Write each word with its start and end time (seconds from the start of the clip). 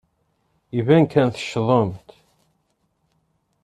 Iban 0.79 1.03
kan 1.11 1.27
teccḍemt. 1.29 2.09